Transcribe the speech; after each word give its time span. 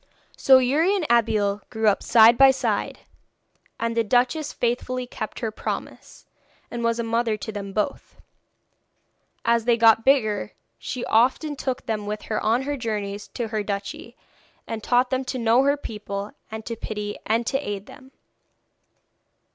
So 0.35 0.57
Youri 0.57 0.95
and 0.95 1.05
Abeille 1.11 1.61
grew 1.69 1.87
up 1.87 2.01
side 2.01 2.35
by 2.35 2.49
side, 2.49 3.01
and 3.79 3.95
the 3.95 4.03
duchess 4.03 4.51
faithfully 4.51 5.05
kept 5.05 5.41
her 5.41 5.51
promise, 5.51 6.25
and 6.71 6.83
was 6.83 6.97
a 6.97 7.03
mother 7.03 7.37
to 7.37 7.51
them 7.51 7.71
both. 7.71 8.19
As 9.45 9.65
they 9.65 9.77
got 9.77 10.03
bigger 10.03 10.53
she 10.79 11.05
often 11.05 11.55
took 11.55 11.85
them 11.85 12.07
with 12.07 12.23
her 12.33 12.41
on 12.43 12.63
her 12.63 12.77
journeys 12.77 13.27
through 13.27 13.49
her 13.49 13.61
duchy, 13.61 14.17
and 14.65 14.81
taught 14.83 15.11
them 15.11 15.23
to 15.25 15.37
know 15.37 15.61
her 15.61 15.77
people, 15.77 16.31
and 16.49 16.65
to 16.65 16.75
pity 16.75 17.17
and 17.27 17.45
to 17.45 17.59
aid 17.59 17.85
them. 17.85 18.11